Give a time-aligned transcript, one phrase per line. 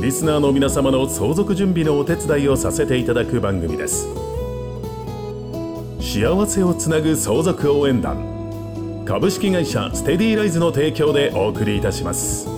[0.00, 4.06] リスナーの皆様の相続準備のお手伝いをさせていただく番組です。
[6.00, 9.04] 幸せをつなぐ相続応援団。
[9.04, 12.48] 株式会社ステディライズの提供でお送りいたします。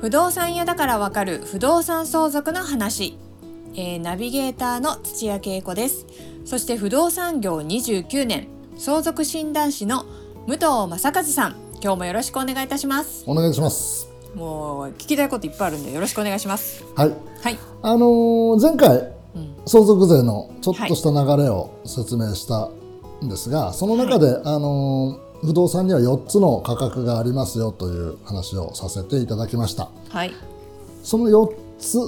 [0.00, 3.18] 不動産屋だからわかる不動産相続の話、
[3.74, 6.06] えーナビゲーターの土屋恵子です。
[6.44, 10.06] そして不動産業29年相続診断士の
[10.46, 11.67] 武藤正和さん。
[11.82, 14.08] 今日もよろしくお願いいたしますお願いします。
[14.34, 17.10] もう聞きたいこといっぱいあるんでよろしくお願いしますはい。
[17.42, 18.96] はいあのー前回、
[19.34, 22.70] うん相続税のちょっとした流れを説明した
[23.22, 29.88] んですが、その中で、あのー不動産には4つの価格がありますよという話をさせていただきました。
[30.08, 30.32] はい
[31.04, 31.98] その4つ、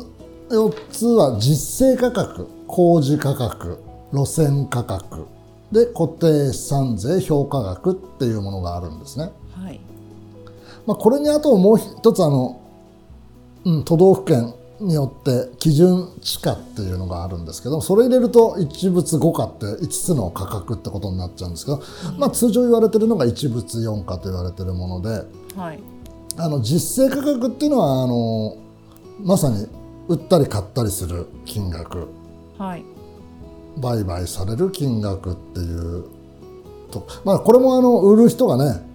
[0.51, 3.79] 4つは実勢価格、工事価格、
[4.13, 5.27] 路線価格、
[5.71, 9.31] で固定資産税評価額っていうものがあるんですね。
[10.81, 12.61] はいまあ、これにあともう一つあの、
[13.65, 21.83] うん、都道府県によって基準地価っていうのがあるんですけどそれ入れると一物五価って5つの価格ってことになっちゃうんですけど、
[22.19, 25.23] まあ、通常言われてるのが一物四価と言われてるもので
[25.57, 25.81] はい。
[26.37, 28.57] あの実勢価格っていうのはあの
[29.23, 29.67] まさに
[30.09, 32.09] 売ったり買ったりする金額。
[32.57, 32.85] はい。
[33.77, 36.05] 売買される金額っていう
[36.91, 38.90] と、まあ、これもあの売る人がねうん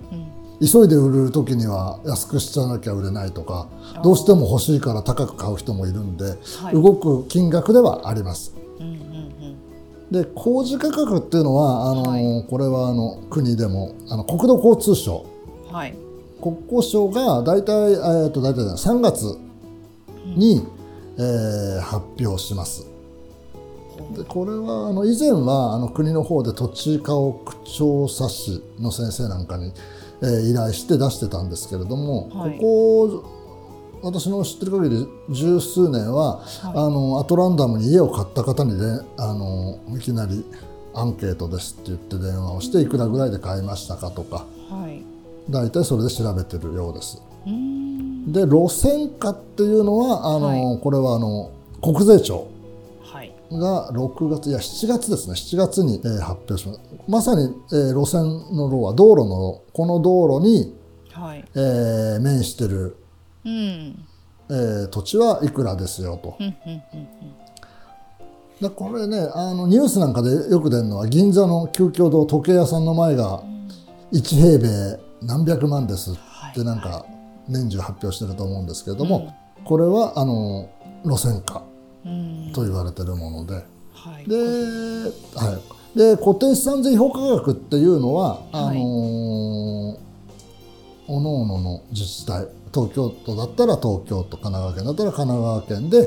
[0.61, 3.67] 急いで売る時には安くしちゃわなきゃ売れないとか
[4.03, 6.25] どうしても欲しいから高く買う人もいるんで、
[6.61, 6.73] はい。
[6.73, 8.53] 動く金額ではあります。
[8.79, 9.15] うんうん
[10.11, 12.45] で工事価格っていうのはあの、はい。
[12.47, 15.25] これはあの国でもあの国土交通省。
[15.67, 15.95] うんはい。
[16.41, 19.37] 国交省が大体,、えー、と大体じゃない3月
[20.37, 20.63] に、
[21.17, 22.85] えー発表します。
[24.15, 29.73] でこれはあの以前はあの国の方で土地家屋調査士の先生なんかに、
[30.21, 32.57] えー依頼して出してたんですけれども、はい。
[32.57, 33.45] ここ
[34.03, 36.71] 私の知ってる限り十数年は、はい。
[36.75, 40.45] あのアトランダムに家を買った方に、ね、あのいきなり
[40.93, 45.03] アンケートですって言って電話をしていくらぐらいで買いましたかとかはい。
[45.49, 47.21] 大体それで調べてるようです。
[47.45, 52.54] で路線価っていうのはあの、はこれはあの国税庁はい
[53.51, 55.33] が6月いや7月ですね。
[55.33, 56.81] 7月に、えー発表します。
[57.07, 58.23] まさに、えー路線
[58.55, 60.75] の路は道路の路この道路に、
[61.11, 61.45] はい。
[61.55, 62.97] えー面してる、
[63.45, 64.05] うん。
[64.49, 66.37] えー土地はいくらですよと。
[68.61, 73.43] でこれねあのニュースなんかでよく出るのは銀座の旧経堂時計屋さんの前が
[74.13, 77.05] 1平米何百万ですってなんか
[77.49, 79.35] 年中発表してると思うんですけれども、
[79.65, 80.69] これはあの
[81.03, 81.74] 路線価うん
[82.53, 83.55] と言われてるもので、
[83.93, 84.29] はい。
[84.29, 85.59] で,、は
[85.95, 90.05] い、で固定資産税評価額っていうのは、あのー
[91.07, 95.97] おのおのの自治体東京都だったら東京都神奈川県だったら神奈川県で、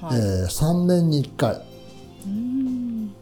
[0.00, 0.18] はい。
[0.18, 1.62] えー3年に1回
[2.26, 3.14] うん。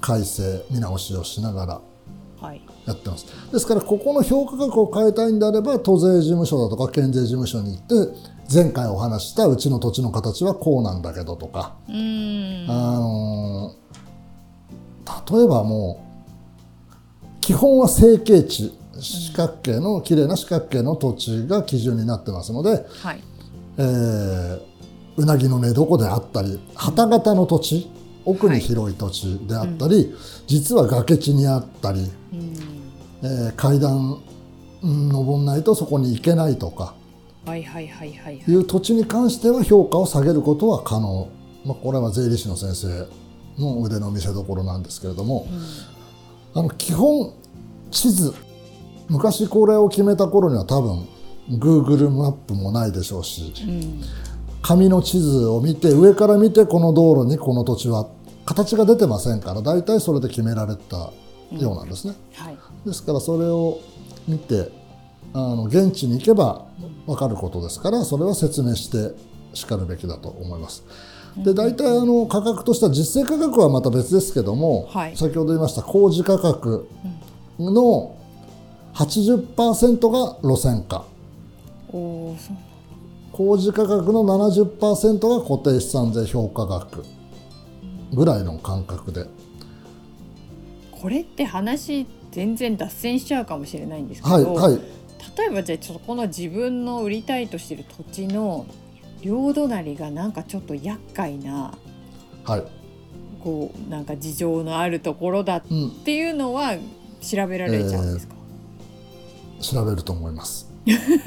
[0.00, 1.91] 改正見直しをしながらはい
[2.86, 3.26] やってます。
[3.52, 7.94] ですからここの評価額を変えたいんであれば都税事務所だとか県税事務所に行って
[8.52, 13.82] 前回お話ししたうちの土地の形はこうなんだけどとか、あのー
[15.30, 16.04] 例えばも
[17.22, 23.22] う基本は成形地四角形の綺麗な四角形の土地が基準になってますので、はい。
[23.78, 24.72] えー
[25.16, 27.90] うなぎの寝床であったり旗形の土地
[28.24, 30.14] 奥に広い土地であったり、
[30.46, 32.00] 実は崖地にあったり、
[32.32, 32.56] うん。
[33.22, 34.20] えー階段
[34.82, 36.94] うん登んないとそこに行けないとか
[37.46, 38.50] はいはいはいはいはい。
[38.50, 41.28] いう土地に関しては評価を下げることは可能、
[41.64, 43.06] まあ、これは税理士の先生
[43.60, 45.46] の腕の見せ所なんですけれども、
[46.54, 47.32] あの基本
[47.90, 48.34] 地図
[49.08, 51.06] 昔これを決めた頃には多分
[51.50, 54.02] Google マップもないでしょうしうん。
[54.62, 58.08] 紙の地図を見て上から見てこの道路にこの土地は
[58.44, 61.12] 形が出てませんから大体それで決められた
[61.52, 62.14] ようなんですね。
[62.34, 62.58] はい。
[62.84, 63.80] ですからそれを
[64.26, 64.70] 見て
[65.34, 66.66] あの現地に行けば
[67.06, 69.14] 分かることですからそれは説明して
[69.54, 70.84] しかるべきだと思います。
[71.36, 75.16] で大体あの価格としては実勢価格はまた別ですけども、はい。
[75.16, 76.88] 先ほど言いました工事価格
[77.58, 78.16] の
[78.94, 81.04] 80%が路線価。
[81.90, 82.56] おおそう。
[83.32, 87.02] 公示価格の70%が固定資産税評価額
[88.12, 89.26] ぐらいの感覚で。
[90.90, 94.80] これって話全然脱線しちゃうかもしれないんですけど、はいはい。
[95.36, 98.66] 例えばじゃあちょっとこの自分の売りたいとしてる土地の
[99.22, 101.74] 両隣がなんかちょっと厄介な
[102.44, 102.64] はい、
[103.42, 106.74] こうなんか事情のあるところだっうん、ていうのは
[107.20, 108.34] 調べられちゃうんですか、
[109.60, 110.68] 調べると思います。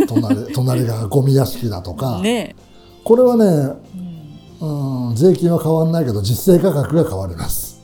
[0.08, 2.56] 隣隣がゴミ屋敷だとか、 ね
[3.06, 3.50] これはね、え、
[4.62, 7.82] うん、うん、税金は変わらないけど実勢価格が変わります。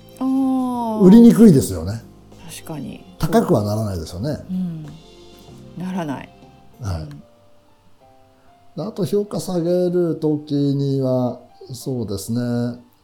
[1.01, 2.03] 売りにくいですよね。
[2.47, 3.03] 確かに。
[3.17, 4.85] 高くはならないですよね、うん、
[5.77, 6.29] ならない、
[6.81, 8.81] はい。
[8.81, 11.39] あと評価下げる時には
[11.71, 12.39] そうですね、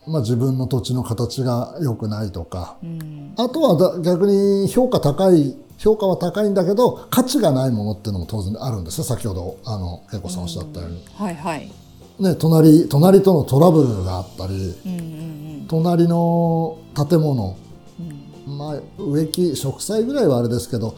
[0.08, 2.78] まあ、自分の土地の形が良くないとか。
[2.84, 3.34] うん。
[3.38, 9.04] あとはだ逆に評価高い評価は高いんだけど価値がないものっていうのも当然あるんですよ。
[9.04, 11.72] 先ほどあの恵子さんおっしゃったように、はいはい、
[12.20, 14.54] ね、隣隣とのトラブルがあったり
[14.86, 17.58] うんうん隣の建物
[18.00, 18.52] うん。
[18.52, 20.96] うん、まあ、植木植栽ぐらいはあれですけど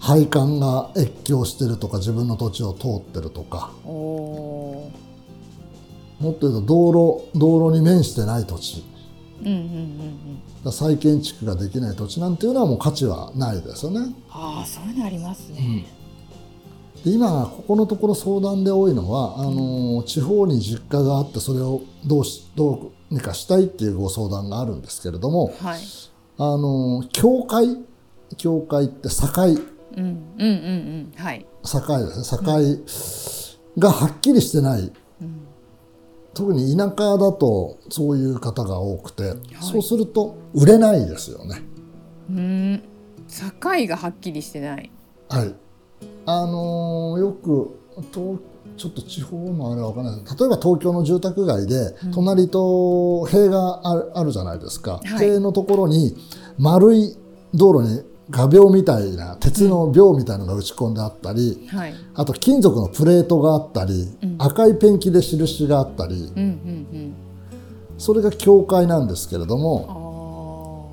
[0.00, 3.70] 配管が越境してるとか自分の土地を通ってるとか。
[6.20, 8.84] もっと言うと道路道路に面してない土地。
[9.42, 9.70] ー、うんうんうんう
[10.60, 14.14] ん、だ再建築ができない土地なんていうのはもう価値はないですよね。
[14.30, 15.84] ああそういうのありますね。
[17.04, 25.80] で今ここのところ相談で多いのはあの地方に実家があってそれをどうしどうにかしたいっていうご相談があるんですけれどもはい。
[26.36, 27.78] あの教会
[28.36, 29.28] 教会って境
[29.96, 31.46] うんうんうんうんはい。
[31.62, 32.12] 境で
[32.88, 35.46] すね境がはっきりしてないうん
[36.34, 41.62] 特に田舎だとそういう方が多くて、そうすると売れないですよね。
[42.28, 42.82] うん
[43.28, 44.90] 境がはっきりしてない。
[45.28, 45.54] はい、
[46.26, 47.78] あのーよく
[48.12, 48.38] と
[48.76, 50.36] ちょっと地方のあれは分からないです。
[50.38, 55.28] 例えば東京の住宅街で隣と塀があるあるじゃないですか、はい。
[55.30, 56.16] 塀のところに
[56.58, 57.16] 丸い
[57.54, 61.94] 道路に画鋲みたいな鉄の鋲みたいなのが打ち込んであったり、はい。
[62.14, 64.36] あと金属のプレートがあったり、うん。
[64.38, 66.32] 赤いペンキで印があったり。
[66.34, 67.14] うんうん
[67.96, 70.90] それが教会なんですけれども、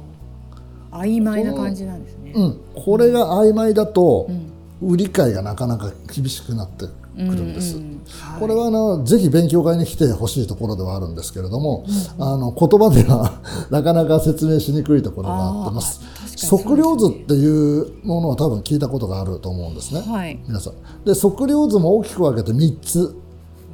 [0.92, 2.32] 曖昧な感じなんですね。
[2.36, 4.51] うん、これが曖昧だとうん
[4.82, 7.78] 売り買いがなかなか厳しくなってくるんです。
[7.78, 7.92] うんうんうん
[8.40, 11.86] これはあのぜひ勉強会に来てほしいところではあるんですけれども、
[12.18, 16.02] あの言葉では なかなか説明しにくいところがあってます。
[16.50, 20.02] 測量図っていうものは多分聞いたことがあると思うんですね。
[20.02, 20.40] はい。
[20.48, 20.74] 皆さん。
[21.06, 23.16] で測量図も大きく分けて3つ。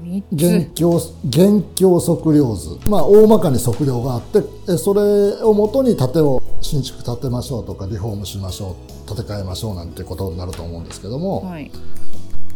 [0.04, 0.84] 三現つ。
[0.84, 0.98] 況
[1.28, 4.40] 現況測量図、まあ、大まかに測量があって
[4.70, 5.02] えそれ
[5.44, 11.72] をもとに建てを新築建てましょうとかリフォームしましょう建て替えましょうなんてことになると思うんですけども、はい。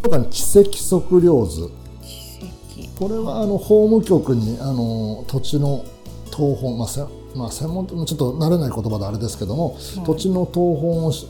[0.04, 1.70] 他に地籍測量図
[2.02, 3.00] 奇跡。
[3.00, 5.86] これはあの法務局にあの土地の
[6.32, 7.02] 謄本、まあせ
[7.36, 11.28] まあ、専門ちょっと慣れない言葉であれですけども、土地の謄本をし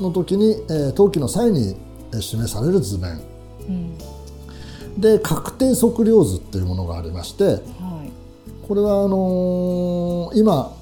[0.00, 1.76] の時に、えー登記の際に
[2.12, 3.20] えー示される図面
[3.68, 3.94] うん。
[4.98, 7.58] で確定測量図っていうものがありましてはい。
[8.66, 10.74] これはあのー今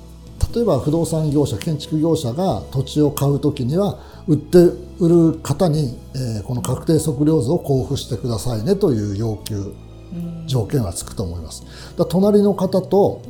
[0.55, 4.59] 例えば不動産業者建築業者が土地を買う時には売って
[4.99, 9.75] 売る方に、えーこの確定測量図を交付してくださいねという要求
[10.12, 10.45] うん。
[10.49, 11.64] 条件はつくと思います。
[11.97, 13.23] だ隣の方と,、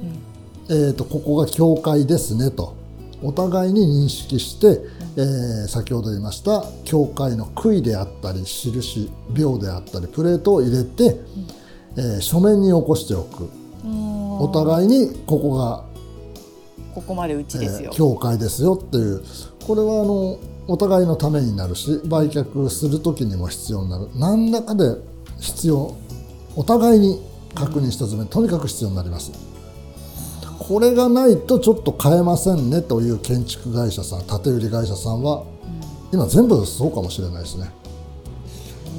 [0.71, 2.75] えー、とここが境界ですねと
[3.23, 4.81] お互いに認識して、
[5.17, 11.21] えー先ほど言いました境界の杭であったり印秒であったりプレートを入れて、
[11.97, 13.49] えー書面に起こしておく。
[13.85, 15.85] おお互いにここが、
[16.95, 17.91] ここまでうちですよ。
[17.93, 17.97] えー。
[17.97, 19.23] 境界ですよっていう。
[19.67, 20.39] これはあの
[20.69, 24.09] お互いのためになるし売却する時にも必要になる。
[24.15, 24.97] 何らかで
[25.41, 25.95] 必要
[26.57, 27.21] お互いに
[27.55, 29.33] 確認した図面、とにかく必要になります
[30.61, 35.45] これがないとちょっと買えませんねという建築会社さん建て売り会社さんは
[36.13, 37.71] 今全部そうかもしれないですね。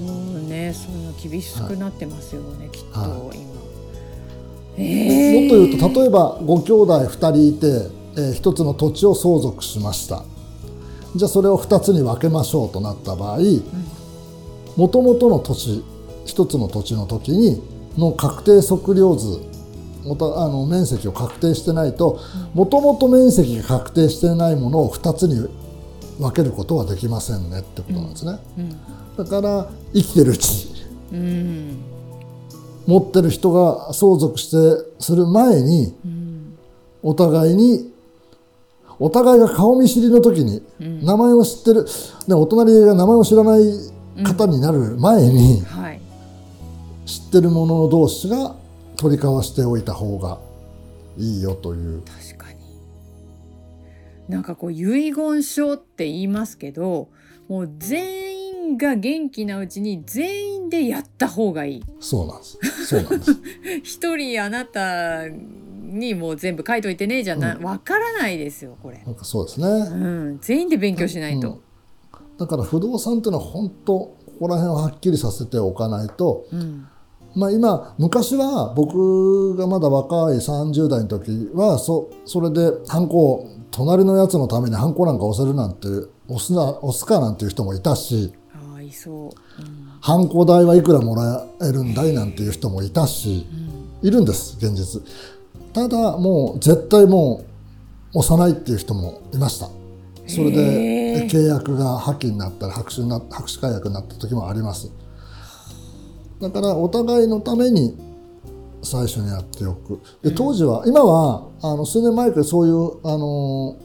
[0.06, 3.16] そうね、そういうの厳しくなってますよね、きっとは今。
[3.16, 3.32] も
[4.78, 7.68] えっと言うと例えばご兄弟2人いて、
[8.18, 10.26] えー1つの土地を相続しました。
[11.16, 13.40] じゃあそれを2つに分けましょうとなった場合
[14.78, 15.84] もともとの土地
[16.26, 17.62] 1つの土地の時に
[17.98, 19.42] の確定測量図
[20.04, 22.20] あの面積を確定してないと
[22.54, 25.48] もともと面積が確定してないものを2つに
[26.20, 28.40] 分けることはできませんねってことなんですね、
[29.18, 31.84] だから生きてるうちにうん、うん、
[32.88, 34.58] 持ってる人が相続して
[35.00, 36.58] する前にうん、
[37.04, 37.92] お互いに
[39.00, 41.04] お互いが顔見知りの時にうん。
[41.04, 41.86] 名前を知ってる、
[42.28, 46.02] ね、お隣が名前を知らない方になる前にはい。
[47.08, 48.56] 知ってる者同士が
[49.02, 50.40] 取り交わしておいた方が
[51.18, 52.04] いいよという。
[52.04, 52.60] 確かに。
[54.30, 57.10] なんかこう遺言書って言いますけど
[57.50, 61.84] もう全員が元気なうちに全員でやった方がいい。
[62.00, 62.86] そうなんです。
[62.86, 63.38] そうなんです。
[63.84, 69.96] 一人あなたにもう全部書いといてねじゃなわ、からないですよこれ、なんかそうですね、う
[70.34, 71.60] ん、全員で勉強しないと、
[72.38, 76.88] だから不動産っていうのは本当ここら辺をはっきりさせておかないとうん
[77.36, 85.88] まあ今昔は僕がまだ若い30代の時はそそれでハンコを隣のやつのためにハンコなんか押せるなんて
[86.28, 89.32] 押すな押すかなんていう人もいたしああいそう、うん。
[90.02, 93.48] ハンコ代はいくらもらえるんだいなんていう人もいたし
[94.02, 95.02] いるんです現実。
[95.74, 97.46] ただもう絶対も
[98.14, 99.70] う押さないっていう人もいました。
[100.28, 104.90] それで契約が破棄になったり白紙にな白紙解約になった時もあります
[106.42, 107.98] だからお互いのために
[108.82, 110.00] 最初にやっておく。
[110.24, 113.78] で当時は、今はあの数年前からそういうあの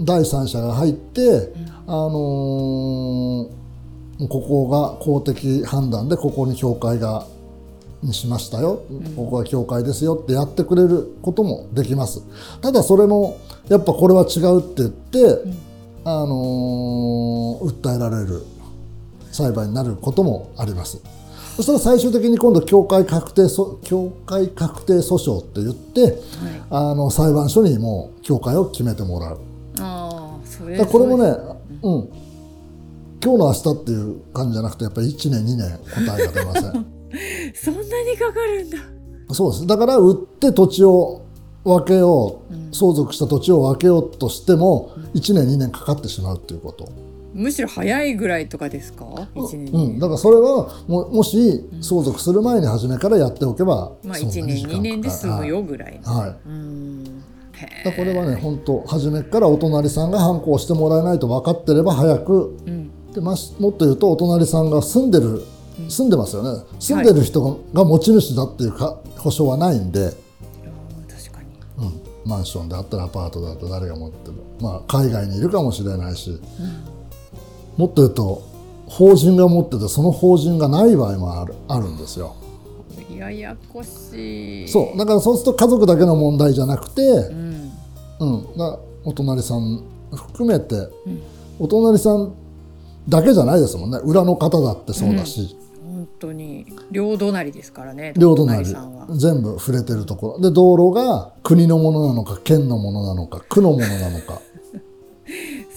[0.00, 1.52] 第三者が入って、
[1.86, 3.48] あのこ
[4.28, 7.26] こが公的判断でここに教会が
[8.02, 8.82] にしましたよ、
[9.14, 12.22] ここが教会ですよってやってくれることもできます。
[12.60, 15.44] ただそれもやっぱこれは違うって言って、
[16.04, 18.42] あの訴えられる
[19.30, 21.00] 裁判になることもあります
[21.60, 26.18] そしたら最終的に今度教会確定そ教会確定訴訟って言って
[26.70, 29.40] あの裁判所にもう教会を決めてもらう。
[29.78, 31.24] ああそれこれもね、
[31.82, 32.08] うん、
[33.22, 36.62] 今日の明日っていう感じじゃなくてやっぱり1年2年答えが出ません。
[37.54, 38.78] そんなにかかるんだ。
[39.32, 39.66] そうです。
[39.66, 41.20] だから売って土地を
[41.64, 46.88] 分けよう、相続した土地を分けようとしても1年2年かかってしまうっていうこと、
[47.32, 49.28] むしろ早いぐらいとかですか？
[49.34, 56.12] 一年うん、だからそれはももし相続する前に初めからやっておけば、まあそんな1年に時間かか2年で済むよぐらいの。
[56.12, 56.36] はい、はい。
[56.46, 57.22] うん
[57.52, 62.56] へだこれはね本当初めからお隣さんが反抗してもらえないと分かってれば早く。
[62.66, 63.12] えうん。
[63.12, 65.42] でましもっと言うとお隣さんが住んでる
[65.88, 66.62] 住んでますよね。
[66.78, 70.12] 住んでる人が持ち主だっていうか保証はないんで、あー
[71.08, 71.86] 確かに。
[71.86, 74.34] うん、マンションであったらアパートだったら誰が持ってる。
[74.60, 76.38] まあ海外にいるかもしれないし、
[77.80, 78.42] もっと言うと
[78.86, 82.36] 法人が持っててその法人がない場合もあるあるんですよ。
[83.16, 84.68] ややこしい。
[84.68, 84.98] そう。
[84.98, 87.72] だからそうすると家族だけの問題じゃなくて、うん。
[88.20, 89.82] うん、だお隣さん
[90.14, 90.74] 含めて、
[91.58, 92.34] お隣さん
[93.08, 93.98] だけじゃないですもんね。
[94.04, 99.06] 裏の方だってそうだし、本当に両隣ですからね両隣さんは。
[99.16, 100.40] 全部触れてるところ。
[100.40, 104.40] で道路が国のものなのか県のものなのか区のものなのか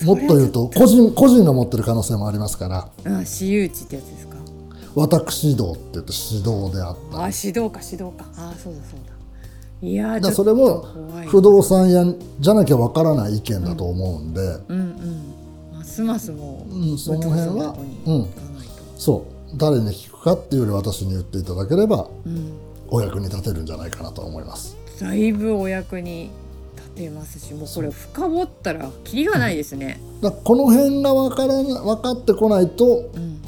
[0.06, 2.78] もっと言うと個人個人が持ってる可能性もありますから。
[3.06, 4.38] あ私有地ってやつですか？
[4.96, 8.26] 私道って言って指導であったあ指導か指導か。
[8.38, 9.14] あそうだそうだ。
[9.82, 10.86] いやーだそれも
[11.28, 12.06] 不動産屋
[12.40, 15.34] じゃなきゃわからない意見だと思うんで、うんうん
[15.74, 18.28] ますますもう、うんその辺はうん。
[18.98, 19.58] そう。
[19.58, 22.54] 誰に聞くかっていうより私に言っていただければうん。
[22.88, 24.78] お役に立てるんじゃないかなと思います。
[25.02, 26.30] だいぶお役に
[26.94, 30.00] 立てますしもうこれ深掘ったらキリがないですね。
[30.22, 33.42] だこの辺が分からな分かってこないとうん、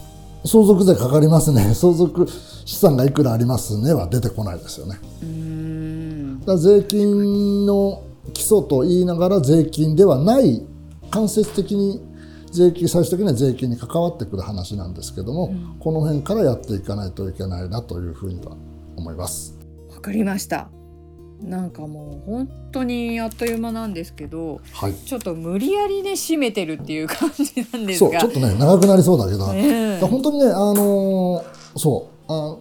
[0.45, 2.27] 相続税かかりますね 相続
[2.65, 4.99] 資産がいくらありますねは出てこないですよね。
[5.21, 8.01] うーんだから税金の
[8.33, 10.63] 基礎と言いながら税金ではない
[11.11, 12.01] 間接的に
[12.51, 18.55] 税金最終的には税金に関わってくる話なんですけども、この辺からやっていかないといけないなというふうには
[18.95, 19.57] 思います。
[19.93, 20.69] わかりました。
[21.41, 24.93] なんかもう本当にあっという間なんですけどはい。
[24.93, 28.09] ちょっと無理やりね締めてるっていう感じなんですが。
[28.11, 32.57] そうちょっとね長くなりそうだけど、ね本当にねあのーそうあ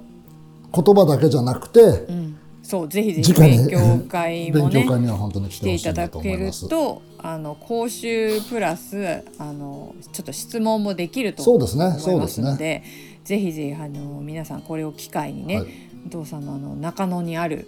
[0.74, 3.78] 言葉だけじゃなくてうん、そうぜひぜひ勉強
[4.08, 12.84] 会もねは本当に来来ていただけるとあの講習プラスあのちょっと質問もできるとそうですね思いそうですますのでね。
[13.24, 15.68] ぜひぜひあの皆さんこれを機会にね、はい。
[16.04, 17.66] 不動産のあの中野にある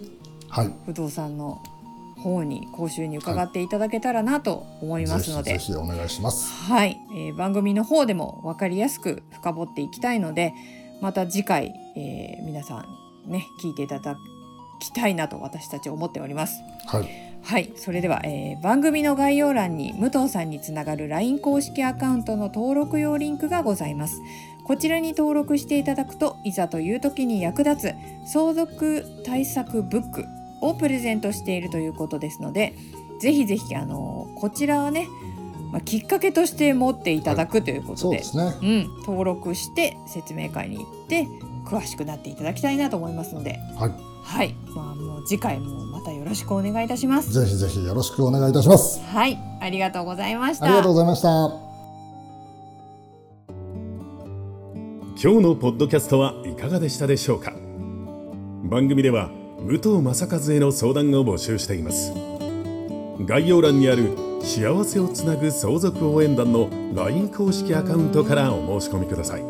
[0.49, 0.73] はい。
[0.85, 1.61] 不動産の
[2.17, 6.51] 方に講習に伺っていただけたらなと思いますので、ぜひぜひお願いします。
[6.51, 10.53] はい、えー番組の方でも分かりやすく深掘っていきたいので
[11.01, 12.85] また次回、えー皆さ
[13.27, 14.17] んね聞いていただ
[14.79, 16.61] きたいなと私たち思っております。
[16.87, 17.07] はい。
[17.43, 24.19] はい、それでは、えー番組の概要欄に武藤さんにつながる LINE 公式アカウントの登録用リンクがございます。
[24.65, 30.25] こちらに登録していただくといざという時に役立つ相続対策ブック
[30.61, 32.73] をプレゼントしているということですので
[33.19, 35.07] ぜひぜひあのこちらはね、
[35.71, 38.53] まあ、きっかけとして持っていただくということで,、そうですね。
[38.61, 41.27] うん、登録して説明会に行って
[41.65, 43.59] 詳しくなっていただきたいなと思いますので。
[43.75, 43.91] はい。
[44.23, 44.55] はい。
[44.75, 47.31] まあもう次回もまたよろしくお願いいたします。
[47.33, 49.01] ぜひぜひよろしくお願いいたします。
[49.01, 49.37] はい。
[49.59, 50.65] ありがとうございました。
[50.65, 51.27] ありがとうございました。
[55.19, 57.53] 今日のポッドキャストはいかがでしたでしょうか。
[58.63, 62.13] 番組では武藤正和への相談を募集しています。
[63.25, 69.41] 概要欄にある幸せをつなぐ相続応援団の LINE 公式アカウントからお申し込みください。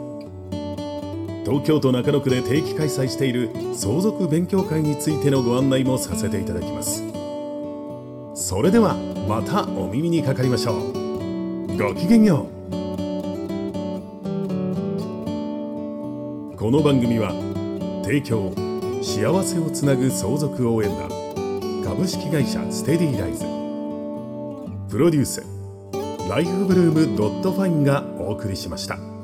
[1.45, 7.03] 東京都中野区で定期開催している相続勉強会についてのご案内もさせていただきます。
[8.33, 8.95] それでは
[9.27, 11.77] またお耳にかかりましょう。
[11.77, 12.57] ごきげんよう。
[16.57, 17.33] この番組は
[18.03, 18.66] 提供
[19.07, 21.09] 幸せをつなぐ相続応援団。
[21.81, 23.39] 株式会社ステディライズ。
[24.91, 25.45] プロデュース。
[26.29, 29.16] ライフブルームドットファインがお送りしました。